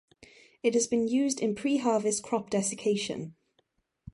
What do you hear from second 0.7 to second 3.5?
has been used in pre-harvest crop desiccation.